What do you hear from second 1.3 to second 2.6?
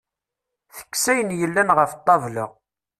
yellan ɣef ṭṭabla.